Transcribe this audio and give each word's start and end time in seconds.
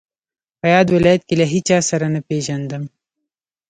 په 0.59 0.65
یاد 0.73 0.87
ولایت 0.95 1.21
کې 1.27 1.35
له 1.41 1.45
هیچا 1.53 1.77
سره 1.89 2.05
نه 2.13 2.21
پېژندم. 2.27 2.83